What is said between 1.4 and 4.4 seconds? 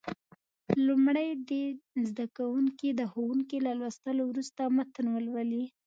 دې زده کوونکي د ښوونکي له لوستلو